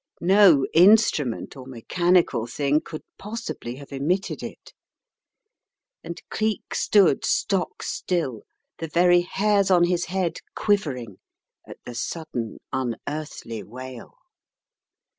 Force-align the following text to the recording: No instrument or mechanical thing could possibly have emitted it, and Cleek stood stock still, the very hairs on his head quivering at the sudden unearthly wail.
No 0.19 0.65
instrument 0.73 1.55
or 1.55 1.67
mechanical 1.67 2.47
thing 2.47 2.81
could 2.83 3.03
possibly 3.19 3.75
have 3.75 3.91
emitted 3.91 4.41
it, 4.41 4.73
and 6.03 6.19
Cleek 6.31 6.73
stood 6.73 7.23
stock 7.23 7.83
still, 7.83 8.41
the 8.79 8.87
very 8.87 9.21
hairs 9.21 9.69
on 9.69 9.83
his 9.83 10.05
head 10.05 10.39
quivering 10.55 11.17
at 11.67 11.77
the 11.85 11.93
sudden 11.93 12.57
unearthly 12.73 13.61
wail. 13.61 14.17